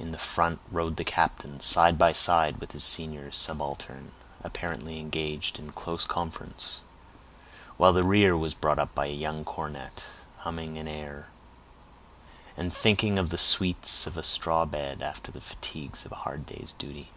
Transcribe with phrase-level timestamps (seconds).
[0.00, 4.10] In the front rode the captain, side by side with his senior subaltern,
[4.42, 6.82] apparently engaged in close conference,
[7.76, 10.06] while the rear was brought up by a young cornet,
[10.38, 11.28] humming an air,
[12.56, 16.46] and thinking of the sweets of a straw bed after the fatigues of a hard
[16.46, 17.12] day's duty.